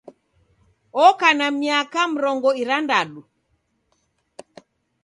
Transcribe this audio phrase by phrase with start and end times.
[1.05, 3.21] Oka na miaka mrongo irandadu